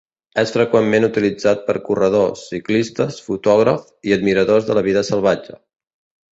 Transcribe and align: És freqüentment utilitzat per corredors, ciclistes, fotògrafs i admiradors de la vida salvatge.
És 0.43 0.51
freqüentment 0.53 1.05
utilitzat 1.07 1.61
per 1.67 1.75
corredors, 1.89 2.41
ciclistes, 2.55 3.21
fotògrafs 3.29 3.95
i 4.11 4.19
admiradors 4.19 4.69
de 4.71 4.81
la 4.81 4.87
vida 4.91 5.09
salvatge. 5.15 5.63